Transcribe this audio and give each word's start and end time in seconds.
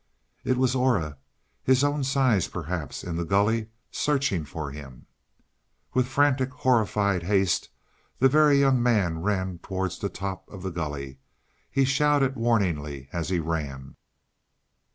It 0.43 0.57
was 0.57 0.73
Aura, 0.73 1.19
his 1.63 1.83
own 1.83 2.03
size 2.03 2.47
perhaps, 2.47 3.03
in 3.03 3.17
the 3.17 3.23
gully 3.23 3.67
searching 3.91 4.45
for 4.45 4.71
him! 4.71 5.05
With 5.93 6.07
frantic, 6.07 6.49
horrified 6.49 7.21
haste, 7.21 7.69
the 8.17 8.27
Very 8.27 8.57
Young 8.59 8.81
Man 8.81 9.21
ran 9.21 9.59
towards 9.59 9.99
the 9.99 10.09
top 10.09 10.49
of 10.49 10.63
the 10.63 10.71
gully. 10.71 11.19
He 11.69 11.85
shouted 11.85 12.33
warningly, 12.35 13.09
as 13.13 13.29
he 13.29 13.39
ran. 13.39 13.95